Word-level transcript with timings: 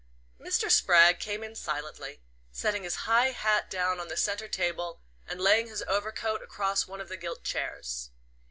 Mr. 0.39 0.71
Spragg 0.71 1.19
came 1.19 1.43
in 1.43 1.53
silently, 1.53 2.21
setting 2.51 2.81
his 2.81 3.05
high 3.05 3.29
hat 3.29 3.69
down 3.69 3.99
on 3.99 4.07
the 4.07 4.17
centre 4.17 4.47
table, 4.47 4.99
and 5.27 5.39
laying 5.39 5.67
his 5.67 5.83
overcoat 5.87 6.41
across 6.41 6.87
one 6.87 6.99
of 6.99 7.07
the 7.07 7.17
gilt 7.17 7.43
chairs. 7.43 8.09